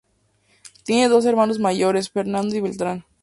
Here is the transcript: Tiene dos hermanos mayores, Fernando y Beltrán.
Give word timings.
Tiene 0.83 1.09
dos 1.09 1.25
hermanos 1.27 1.59
mayores, 1.59 2.09
Fernando 2.09 2.55
y 2.55 2.61
Beltrán. 2.61 3.05